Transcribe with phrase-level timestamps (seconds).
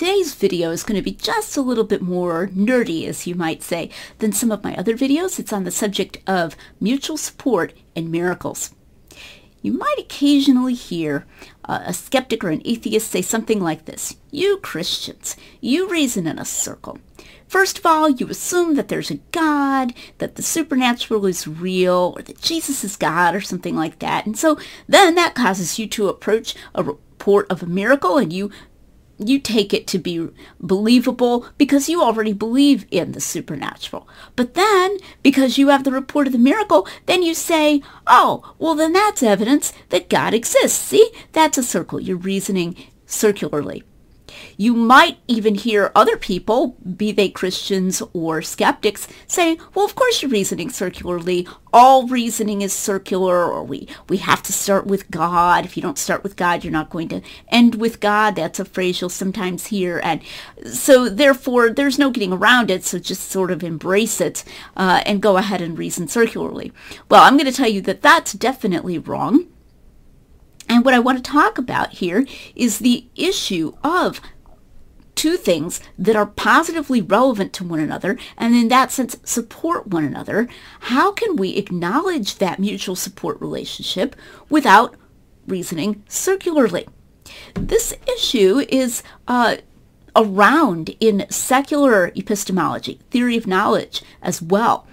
[0.00, 3.62] Today's video is going to be just a little bit more nerdy, as you might
[3.62, 5.38] say, than some of my other videos.
[5.38, 8.74] It's on the subject of mutual support and miracles.
[9.60, 11.26] You might occasionally hear
[11.66, 14.16] uh, a skeptic or an atheist say something like this.
[14.30, 16.96] You Christians, you reason in a circle.
[17.46, 22.22] First of all, you assume that there's a God, that the supernatural is real, or
[22.22, 24.24] that Jesus is God, or something like that.
[24.24, 24.58] And so
[24.88, 28.50] then that causes you to approach a report of a miracle and you
[29.22, 30.28] you take it to be
[30.60, 34.08] believable because you already believe in the supernatural.
[34.36, 38.74] But then, because you have the report of the miracle, then you say, oh, well,
[38.74, 40.78] then that's evidence that God exists.
[40.78, 42.00] See, that's a circle.
[42.00, 43.82] You're reasoning circularly.
[44.60, 50.20] You might even hear other people, be they Christians or skeptics, say, well, of course
[50.20, 51.48] you're reasoning circularly.
[51.72, 55.64] All reasoning is circular, or we, we have to start with God.
[55.64, 58.36] If you don't start with God, you're not going to end with God.
[58.36, 59.98] That's a phrase you'll sometimes hear.
[60.04, 60.20] And
[60.70, 62.84] so therefore, there's no getting around it.
[62.84, 64.44] So just sort of embrace it
[64.76, 66.70] uh, and go ahead and reason circularly.
[67.08, 69.46] Well, I'm going to tell you that that's definitely wrong.
[70.68, 74.20] And what I want to talk about here is the issue of
[75.20, 80.02] two things that are positively relevant to one another and in that sense support one
[80.02, 80.48] another.
[80.80, 84.16] How can we acknowledge that mutual support relationship
[84.48, 84.96] without
[85.46, 86.88] reasoning circularly?
[87.52, 89.58] This issue is uh,
[90.16, 94.86] around in secular epistemology, theory of knowledge as well.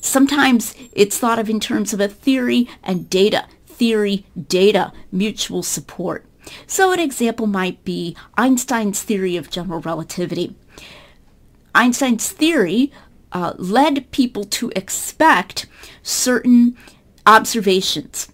[0.00, 6.24] Sometimes it's thought of in terms of a theory and data theory, data, mutual support.
[6.66, 10.54] So an example might be Einstein's theory of general relativity.
[11.74, 12.92] Einstein's theory
[13.32, 15.66] uh, led people to expect
[16.02, 16.76] certain
[17.26, 18.28] observations.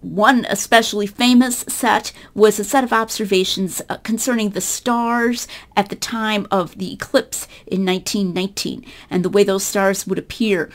[0.00, 5.96] One especially famous set was a set of observations uh, concerning the stars at the
[5.96, 10.70] time of the eclipse in 1919 and the way those stars would appear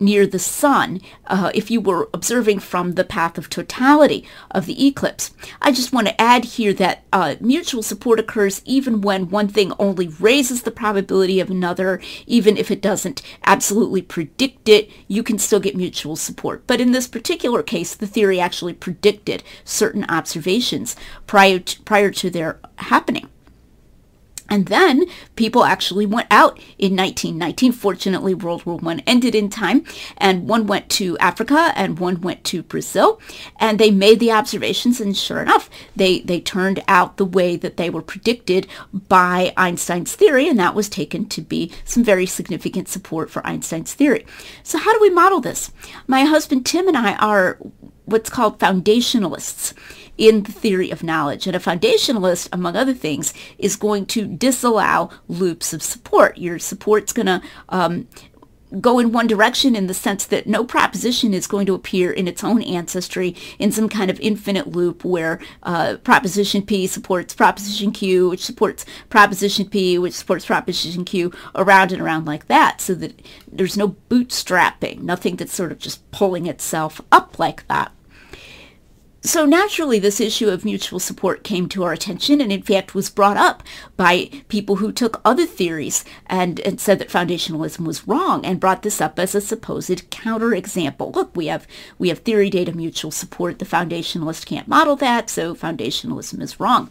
[0.00, 4.86] near the sun uh, if you were observing from the path of totality of the
[4.86, 5.32] eclipse.
[5.60, 9.72] I just want to add here that uh, mutual support occurs even when one thing
[9.78, 15.38] only raises the probability of another, even if it doesn't absolutely predict it, you can
[15.38, 16.66] still get mutual support.
[16.66, 20.96] But in this particular case, the theory actually predicted certain observations
[21.26, 23.28] prior to, prior to their happening.
[24.50, 25.06] And then
[25.36, 27.72] people actually went out in 1919.
[27.72, 29.84] Fortunately, World War I ended in time,
[30.18, 33.20] and one went to Africa and one went to Brazil,
[33.58, 37.76] and they made the observations, and sure enough, they, they turned out the way that
[37.76, 42.88] they were predicted by Einstein's theory, and that was taken to be some very significant
[42.88, 44.26] support for Einstein's theory.
[44.64, 45.70] So how do we model this?
[46.08, 47.58] My husband Tim and I are
[48.04, 49.72] what's called foundationalists
[50.20, 51.46] in the theory of knowledge.
[51.46, 56.36] And a foundationalist, among other things, is going to disallow loops of support.
[56.36, 58.06] Your support's going to um,
[58.80, 62.28] go in one direction in the sense that no proposition is going to appear in
[62.28, 67.90] its own ancestry in some kind of infinite loop where uh, proposition P supports proposition
[67.90, 72.94] Q, which supports proposition P, which supports proposition Q, around and around like that, so
[72.94, 73.20] that
[73.50, 77.90] there's no bootstrapping, nothing that's sort of just pulling itself up like that.
[79.22, 83.10] So naturally, this issue of mutual support came to our attention and in fact was
[83.10, 83.62] brought up
[83.98, 88.80] by people who took other theories and, and said that foundationalism was wrong and brought
[88.80, 91.14] this up as a supposed counterexample.
[91.14, 91.66] Look, we have,
[91.98, 93.58] we have theory data mutual support.
[93.58, 96.90] The foundationalist can't model that, so foundationalism is wrong.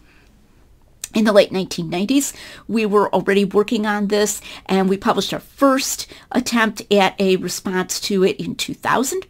[1.15, 2.35] In the late 1990s,
[2.67, 7.99] we were already working on this and we published our first attempt at a response
[8.01, 9.25] to it in 2000.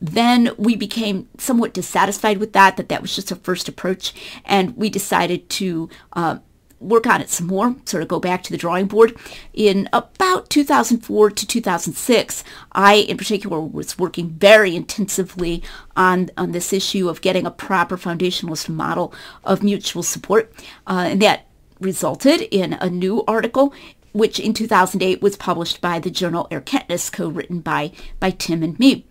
[0.00, 4.76] Then we became somewhat dissatisfied with that, that that was just a first approach, and
[4.76, 6.38] we decided to uh,
[6.80, 9.14] work on it some more, sort of go back to the drawing board.
[9.52, 15.62] In about 2004 to 2006, I in particular was working very intensively
[15.94, 19.12] on, on this issue of getting a proper foundationalist model
[19.44, 20.52] of mutual support.
[20.86, 21.46] Uh, and that
[21.78, 23.72] resulted in a new article
[24.12, 29.06] which in 2008 was published by the journal Erkenntnis, co-written by, by Tim and me.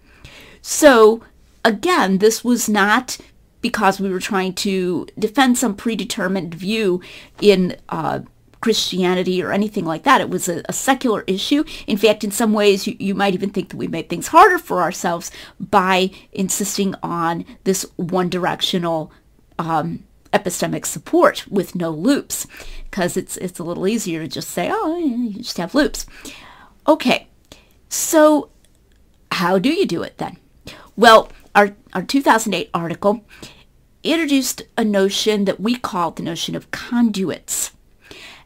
[0.62, 1.24] So
[1.66, 3.18] again, this was not
[3.62, 7.02] because we were trying to defend some predetermined view
[7.42, 8.22] in uh,
[8.62, 10.22] Christianity or anything like that.
[10.22, 11.64] It was a, a secular issue.
[11.88, 14.58] In fact, in some ways, you, you, might even think that we made things harder
[14.58, 19.12] for ourselves by insisting on this one-directional
[19.58, 22.48] um, epistemic support with no loops,
[22.90, 26.06] because it's it's a little easier to just say, oh, you just have loops.
[26.88, 27.28] Okay,
[27.88, 28.50] so
[29.32, 30.38] how do you do it then?
[31.00, 33.24] Well, our, our 2008 article
[34.04, 37.72] introduced a notion that we called the notion of conduits.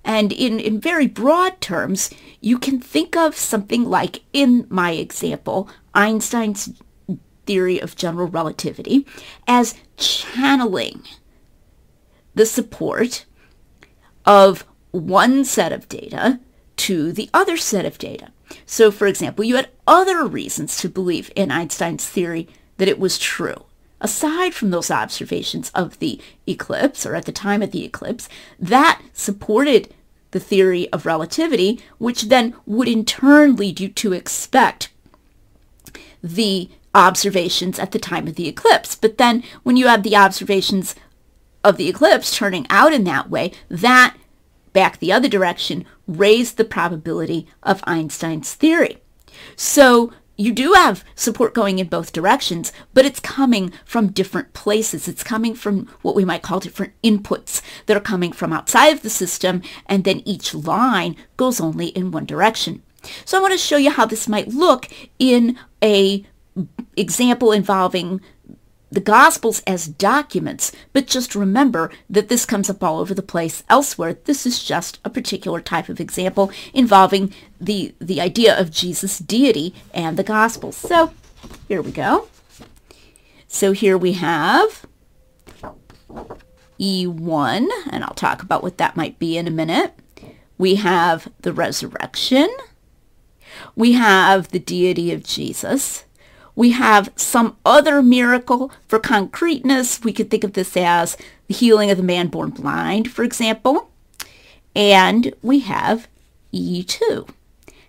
[0.06, 2.12] And in, in very broad terms,
[2.42, 6.80] you can think of something like, in my example, Einstein's
[7.48, 9.08] theory of general relativity
[9.48, 11.02] as channeling
[12.36, 13.26] the support
[14.28, 16.40] of one set of data
[16.76, 18.32] to the other set of data.
[18.66, 22.48] So, for example, you had other reasons to believe in Einstein's theory
[22.78, 23.66] that it was true.
[24.02, 28.28] Aside from those observations of the eclipse, or at the time of the eclipse,
[28.60, 29.94] that supported
[30.32, 34.90] the theory of relativity, which then would in turn lead you to expect
[36.22, 38.96] the observations at the time of the eclipse.
[38.96, 40.96] But then when you have the observations
[41.64, 44.18] of the eclipse turning out in that way, that
[44.74, 48.98] back the other direction raised the probability of Einstein's theory.
[49.56, 55.08] So you do have support going in both directions, but it's coming from different places.
[55.08, 59.04] It's coming from what we might call different inputs that are coming from outside of
[59.04, 62.82] the system, and then each line goes only in one direction.
[63.26, 64.90] So I want to show you how this might look
[65.20, 66.26] in a
[66.96, 68.22] example involving
[68.94, 73.64] the Gospels as documents, but just remember that this comes up all over the place
[73.70, 74.14] elsewhere.
[74.26, 79.74] This is just a particular type of example involving the, the idea of Jesus' deity
[79.94, 80.76] and the Gospels.
[80.76, 81.12] So
[81.68, 82.28] here we go.
[83.48, 84.86] So here we have
[86.80, 89.94] E1, and I'll talk about what that might be in a minute.
[90.58, 92.50] We have the resurrection.
[93.76, 96.06] We have the deity of Jesus
[96.56, 100.04] we have some other miracle for concreteness.
[100.04, 101.18] We could think of this as
[101.48, 103.90] the healing of the man born blind, for example.
[104.76, 106.08] And we have
[106.54, 107.30] E2.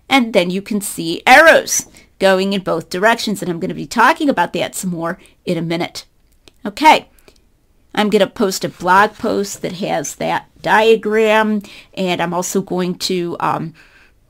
[0.09, 1.85] And then you can see arrows
[2.19, 3.41] going in both directions.
[3.41, 6.05] And I'm going to be talking about that some more in a minute.
[6.65, 7.07] Okay.
[7.93, 11.61] I'm going to post a blog post that has that diagram.
[11.93, 13.73] And I'm also going to, um,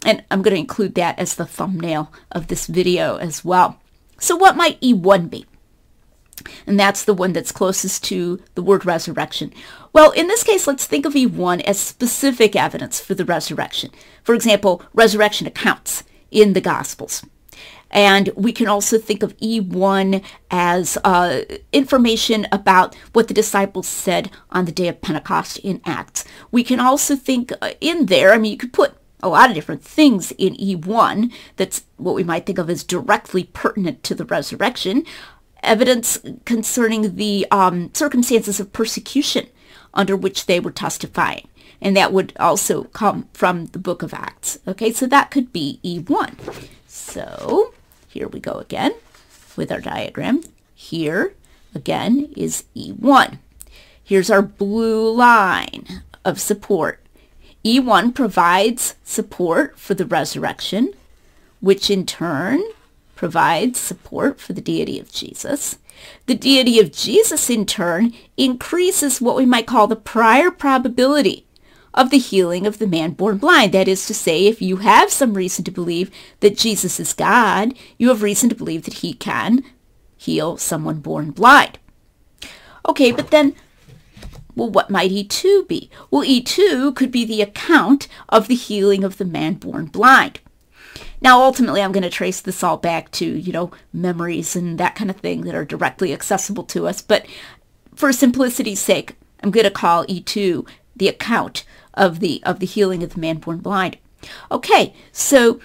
[0.05, 3.79] and I'm going to include that as the thumbnail of this video as well.
[4.25, 5.45] So what might E1 be?
[6.65, 9.53] And that's the one that's closest to the word resurrection.
[9.93, 13.91] Well, in this case, let's think of E1 as specific evidence for the resurrection.
[14.23, 17.23] For example, resurrection accounts in the Gospels.
[17.91, 21.41] And we can also think of E1 as uh,
[21.71, 26.25] information about what the disciples said on the day of Pentecost in Acts.
[26.49, 29.55] We can also think uh, in there, I mean, you could put a lot of
[29.55, 34.25] different things in E1 that's what we might think of as directly pertinent to the
[34.25, 35.05] resurrection.
[35.63, 39.47] Evidence concerning the um, circumstances of persecution
[39.93, 41.47] under which they were testifying.
[41.81, 44.59] And that would also come from the book of Acts.
[44.67, 46.35] Okay, so that could be E1.
[46.87, 47.73] So
[48.07, 48.93] here we go again
[49.55, 50.41] with our diagram.
[50.73, 51.33] Here
[51.73, 53.39] again is E1.
[54.03, 57.04] Here's our blue line of support
[57.65, 60.93] E1 provides support for the resurrection,
[61.61, 62.61] which in turn
[63.15, 65.79] provides support for the deity of Jesus.
[66.27, 71.47] The deity of Jesus, in turn, increases what we might call the prior probability
[71.91, 73.71] of the healing of the man born blind.
[73.71, 77.73] That is to say, if you have some reason to believe that Jesus is God,
[77.97, 79.63] you have reason to believe that he can
[80.15, 81.79] heal someone born blind.
[82.87, 83.55] Okay, but then
[84.55, 85.89] well, what might E2 be?
[86.09, 90.39] Well, E2 could be the account of the healing of the man born blind.
[91.21, 94.95] Now, ultimately, I'm going to trace this all back to, you know, memories and that
[94.95, 97.01] kind of thing that are directly accessible to us.
[97.01, 97.25] But
[97.95, 103.03] for simplicity's sake, I'm going to call E2 the account of the, of the healing
[103.03, 103.97] of the man born blind.
[104.51, 105.59] Okay, so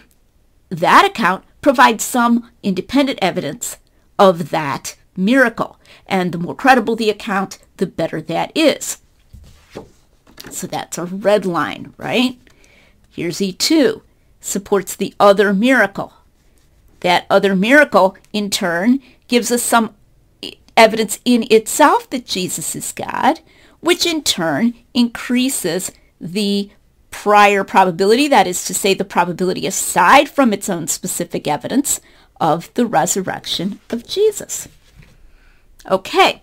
[0.68, 3.78] that account provides some independent evidence
[4.18, 5.79] of that miracle.
[6.07, 8.99] And the more credible the account, the better that is.
[10.50, 12.38] So that's a red line, right?
[13.11, 14.02] Here's E2,
[14.40, 16.14] supports the other miracle.
[17.00, 19.95] That other miracle, in turn, gives us some
[20.76, 23.40] evidence in itself that Jesus is God,
[23.81, 26.71] which in turn increases the
[27.11, 32.00] prior probability, that is to say the probability aside from its own specific evidence
[32.40, 34.69] of the resurrection of Jesus.
[35.88, 36.42] Okay,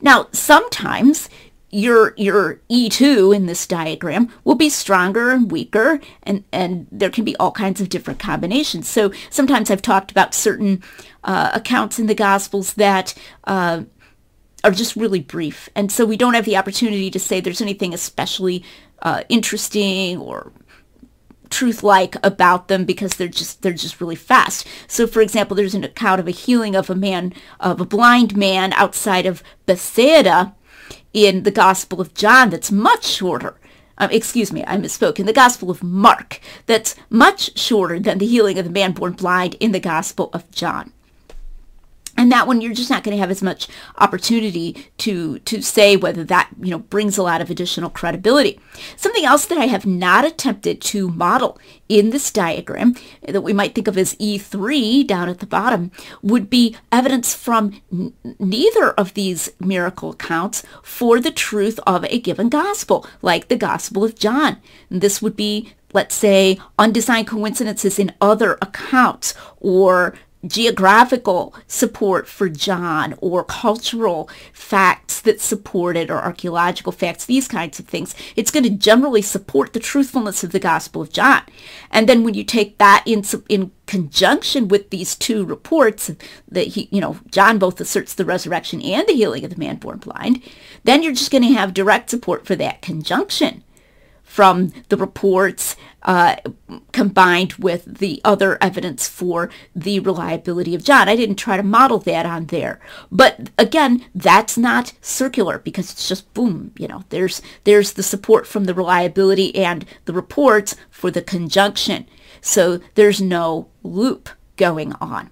[0.00, 1.28] now sometimes
[1.72, 7.24] your your E2 in this diagram will be stronger and weaker and, and there can
[7.24, 8.86] be all kinds of different combinations.
[8.86, 10.82] So sometimes I've talked about certain
[11.24, 13.84] uh, accounts in the Gospels that uh,
[14.62, 15.70] are just really brief.
[15.74, 18.62] And so we don't have the opportunity to say there's anything especially
[19.00, 20.52] uh, interesting or
[21.52, 24.66] truth-like about them because they're just they're just really fast.
[24.88, 28.36] So for example, there's an account of a healing of a man of a blind
[28.36, 30.54] man outside of Bethsaida
[31.12, 33.56] in the Gospel of John that's much shorter
[33.98, 38.26] um, excuse me, I misspoke, in the Gospel of Mark, that's much shorter than the
[38.26, 40.92] healing of the man born blind in the Gospel of John.
[42.16, 45.96] And that one, you're just not going to have as much opportunity to, to say
[45.96, 48.60] whether that, you know, brings a lot of additional credibility.
[48.96, 53.74] Something else that I have not attempted to model in this diagram that we might
[53.74, 55.90] think of as E3 down at the bottom
[56.22, 62.20] would be evidence from n- neither of these miracle accounts for the truth of a
[62.20, 64.58] given gospel, like the Gospel of John.
[64.90, 70.14] And this would be let's say, undesigned coincidences in other accounts or
[70.46, 77.78] geographical support for John or cultural facts that support it or archaeological facts, these kinds
[77.78, 78.14] of things.
[78.34, 81.42] It's going to generally support the truthfulness of the Gospel of John.
[81.90, 86.10] And then when you take that in, in conjunction with these two reports
[86.48, 89.76] that he, you know, John both asserts the resurrection and the healing of the man
[89.76, 90.42] born blind,
[90.84, 93.61] then you're just going to have direct support for that conjunction
[94.32, 96.36] from the reports uh,
[96.90, 101.06] combined with the other evidence for the reliability of John.
[101.06, 102.80] I didn't try to model that on there.
[103.10, 108.46] But again, that's not circular because it's just boom, you know, there's there's the support
[108.46, 112.06] from the reliability and the reports for the conjunction.
[112.40, 115.28] So there's no loop going on.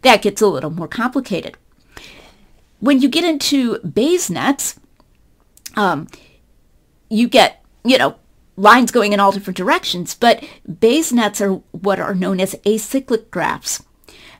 [0.00, 1.58] That gets a little more complicated.
[2.80, 4.80] When you get into Bayes nets,
[5.76, 6.08] um,
[7.10, 8.16] you get, you know,
[8.58, 10.44] lines going in all different directions, but
[10.80, 13.82] Bayes nets are what are known as acyclic graphs.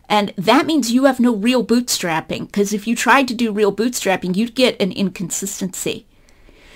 [0.08, 3.74] And that means you have no real bootstrapping, because if you tried to do real
[3.74, 6.06] bootstrapping, you'd get an inconsistency.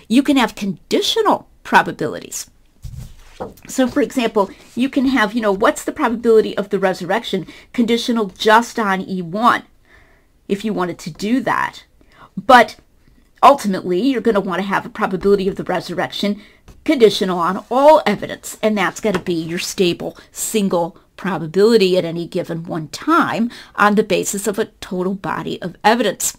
[0.09, 2.51] You can have conditional probabilities.
[3.67, 8.27] So for example, you can have, you know, what's the probability of the resurrection conditional
[8.27, 9.65] just on E1
[10.47, 11.85] if you wanted to do that.
[12.37, 12.77] But
[13.43, 16.41] ultimately, you're going to want to have a probability of the resurrection
[16.85, 22.27] conditional on all evidence, and that's got to be your stable single probability at any
[22.27, 26.37] given one time on the basis of a total body of evidence.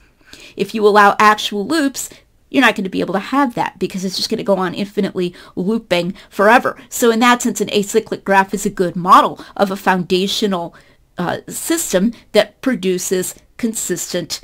[0.57, 2.09] If you allow actual loops,
[2.49, 4.57] you're not going to be able to have that because it's just going to go
[4.57, 6.77] on infinitely looping forever.
[6.89, 10.75] So in that sense, an acyclic graph is a good model of a foundational
[11.17, 14.41] uh, system that produces consistent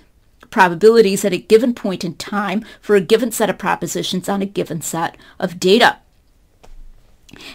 [0.50, 4.46] probabilities at a given point in time for a given set of propositions on a
[4.46, 5.98] given set of data.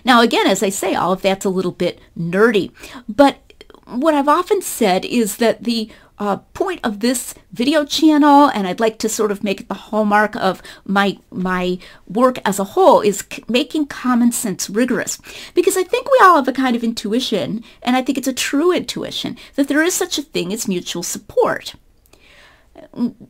[0.04, 2.70] Now, again, as I say, all of that's a little bit nerdy,
[3.08, 3.38] but
[3.86, 8.80] what I've often said is that the uh, point of this video channel, and I'd
[8.80, 13.00] like to sort of make it the hallmark of my my work as a whole,
[13.00, 15.18] is c- making common sense rigorous.
[15.54, 18.32] Because I think we all have a kind of intuition, and I think it's a
[18.32, 21.74] true intuition, that there is such a thing as mutual support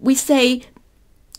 [0.01, 0.63] we say,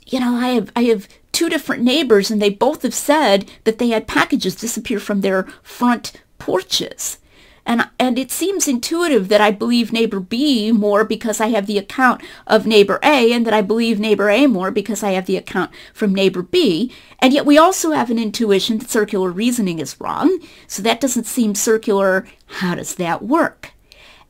[0.05, 3.77] you know, I have I have two different neighbors and they both have said that
[3.77, 7.19] they had packages disappear from their front porches.
[7.65, 11.79] And, and it seems intuitive that I believe neighbor B more because I have the
[11.79, 15.37] account of neighbor A and that I believe neighbor A more because I have the
[15.37, 16.91] account from neighbor B.
[17.19, 20.39] And yet we also have an intuition that circular reasoning is wrong.
[20.67, 22.27] So that doesn't seem circular.
[22.45, 23.71] How does that work?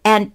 [0.05, 0.32] And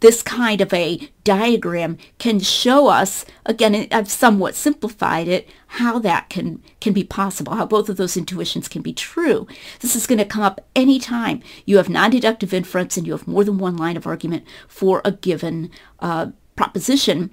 [0.00, 6.28] this kind of a diagram can show us, again, I've somewhat simplified it, how that
[6.30, 9.46] can, can be possible, how both of those intuitions can be true.
[9.80, 13.44] This is going to come up anytime you have non-deductive inference and you have more
[13.44, 17.30] than one line of argument for a given uh, proposition,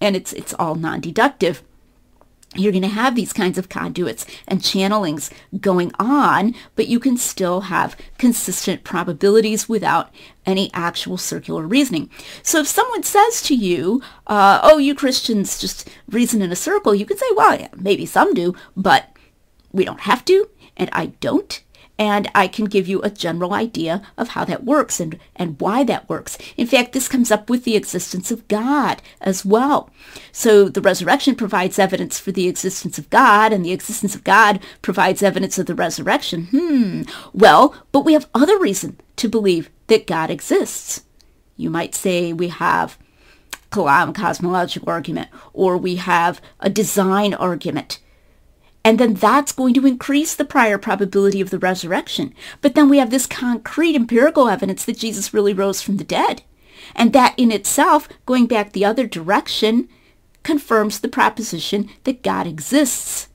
[0.00, 1.62] and it's, it's all non-deductive
[2.56, 5.30] you're going to have these kinds of conduits and channelings
[5.60, 10.12] going on, but you can still have consistent probabilities without
[10.44, 12.10] any actual circular reasoning.
[12.42, 16.94] So if someone says to you, uh, oh, you Christians just reason in a circle,
[16.94, 19.10] you can say, well, yeah, maybe some do, but
[19.70, 21.62] we don't have to, and I don't,
[22.00, 25.84] and I can give you a general idea of how that works and, and why
[25.84, 26.38] that works.
[26.56, 29.90] In fact, this comes up with the existence of God as well.
[30.32, 34.60] So the resurrection provides evidence for the existence of God, and the existence of God
[34.80, 36.46] provides evidence of the resurrection.
[36.46, 37.02] Hmm.
[37.34, 41.04] Well, but we have other reason to believe that God exists.
[41.58, 42.96] You might say we have
[43.70, 47.98] Kalam cosmological argument, or we have a design argument
[48.84, 52.34] and then that's going to increase the prior probability of the resurrection.
[52.60, 56.42] But then we have this concrete empirical evidence that Jesus really rose from the dead.
[56.94, 59.88] And that in itself, going back the other direction,
[60.42, 63.28] confirms the proposition that God exists.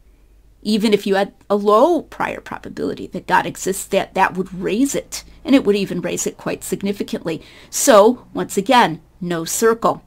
[0.63, 4.95] Even if you had a low prior probability that God exists, that, that would raise
[4.95, 5.23] it.
[5.43, 7.43] And it would even raise it quite significantly.
[7.69, 10.03] So, once again, no circle.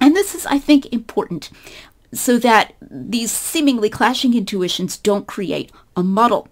[0.00, 1.50] And this is, I think, important
[2.12, 6.48] so that these seemingly clashing intuitions don't create a muddle.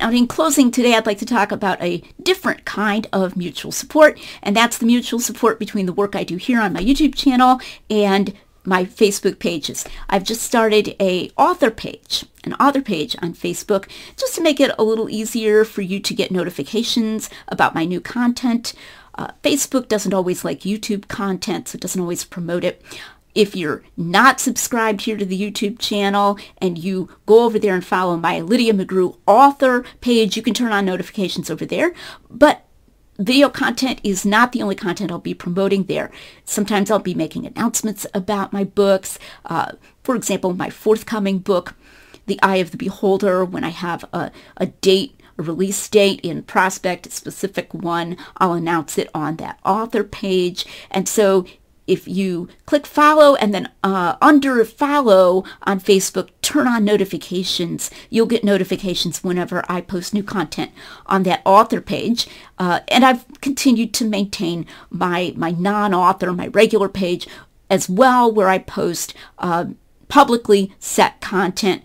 [0.00, 4.18] Now, in closing today, I'd like to talk about a different kind of mutual support,
[4.42, 7.60] and that's the mutual support between the work I do here on my YouTube channel
[7.90, 8.32] and
[8.64, 9.84] my Facebook pages.
[10.08, 14.70] I've just started a author page, an author page on Facebook, just to make it
[14.78, 18.74] a little easier for you to get notifications about my new content.
[19.16, 22.80] Uh, Facebook doesn't always like YouTube content, so it doesn't always promote it.
[23.34, 27.84] If you're not subscribed here to the YouTube channel and you go over there and
[27.84, 31.94] follow my Lydia McGrew author page, you can turn on notifications over there.
[32.30, 32.64] But
[33.18, 36.10] video content is not the only content I'll be promoting there.
[36.44, 39.18] Sometimes I'll be making announcements about my books.
[39.44, 41.74] Uh, for example, my forthcoming book,
[42.26, 46.42] The Eye of the Beholder, when I have a, a date, a release date in
[46.42, 50.64] prospect, a specific one, I'll announce it on that author page.
[50.90, 51.44] And so
[51.88, 57.90] if you click follow and then uh, under follow on Facebook, turn on notifications.
[58.10, 60.70] You'll get notifications whenever I post new content
[61.06, 62.28] on that author page.
[62.58, 67.26] Uh, and I've continued to maintain my, my non-author, my regular page
[67.70, 69.66] as well, where I post uh,
[70.08, 71.82] publicly set content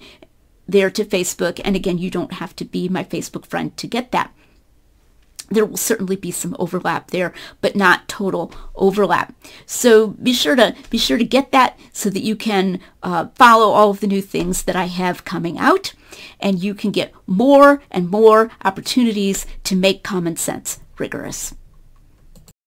[0.67, 1.60] there to Facebook.
[1.63, 4.33] And again, you don't have to be my Facebook friend to get that
[5.55, 9.33] there will certainly be some overlap there, but not total overlap.
[9.65, 13.72] So be sure to be sure to get that so that you can uh, follow
[13.72, 15.93] all of the new things that I have coming out,
[16.39, 21.53] and you can get more and more opportunities to make common sense rigorous.